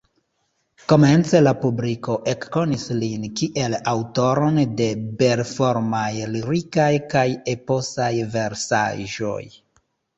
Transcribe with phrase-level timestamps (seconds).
[0.93, 4.89] Komence la publiko ekkonis lin kiel aŭtoron de
[5.23, 9.43] belformaj lirikaj kaj eposaj versaĵoj.